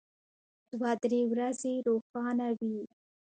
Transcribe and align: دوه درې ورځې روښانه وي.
دوه 0.71 0.91
درې 1.03 1.21
ورځې 1.31 1.73
روښانه 1.87 2.47
وي. 2.59 2.77